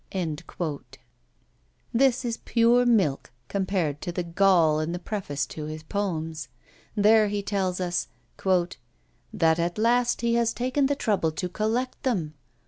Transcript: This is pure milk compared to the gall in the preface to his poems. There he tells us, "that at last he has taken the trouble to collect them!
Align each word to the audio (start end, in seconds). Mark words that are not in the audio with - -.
This 1.93 2.25
is 2.25 2.37
pure 2.37 2.87
milk 2.87 3.31
compared 3.49 4.01
to 4.01 4.11
the 4.11 4.23
gall 4.23 4.79
in 4.79 4.93
the 4.93 4.97
preface 4.97 5.45
to 5.45 5.65
his 5.65 5.83
poems. 5.83 6.47
There 6.95 7.27
he 7.27 7.43
tells 7.43 7.79
us, 7.79 8.07
"that 9.31 9.59
at 9.59 9.77
last 9.77 10.21
he 10.21 10.33
has 10.33 10.53
taken 10.53 10.87
the 10.87 10.95
trouble 10.95 11.31
to 11.33 11.47
collect 11.47 12.01
them! 12.01 12.33